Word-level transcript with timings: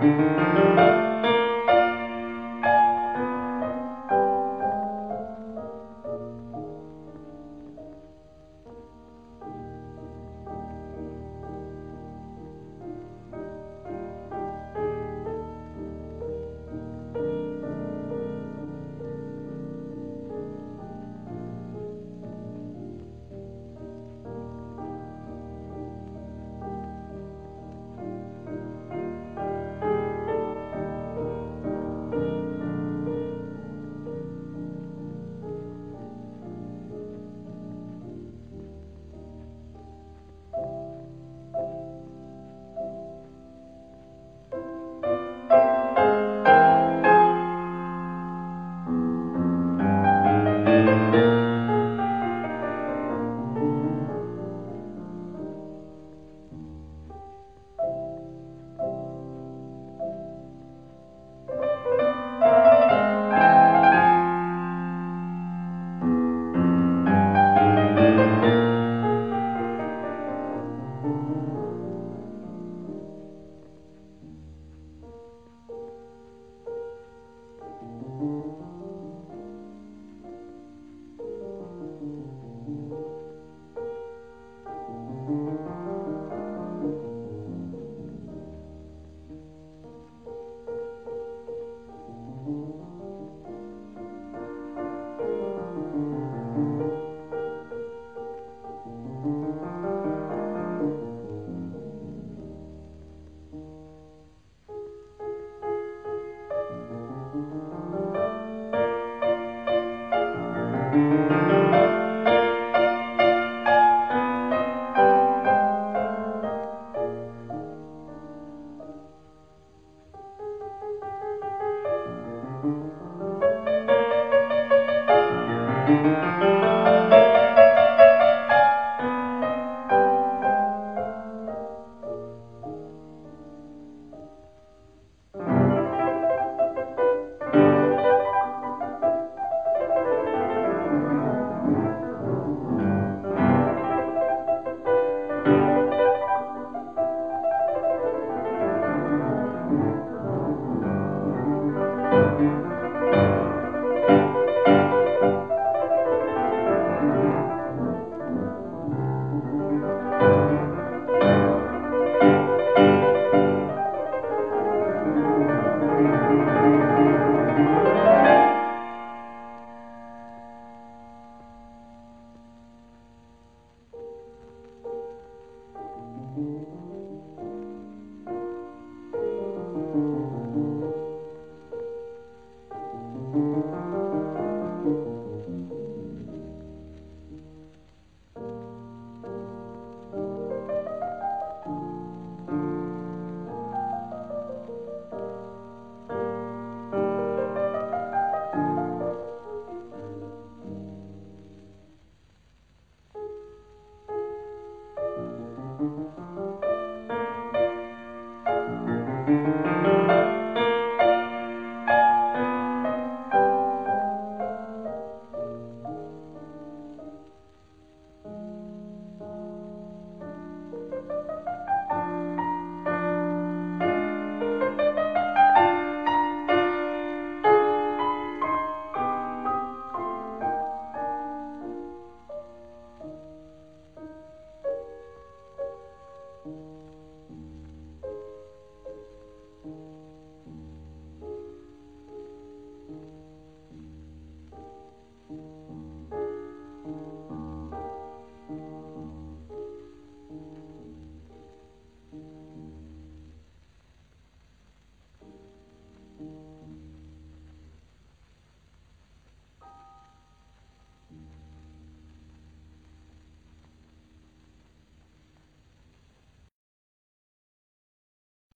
Música 0.00 0.67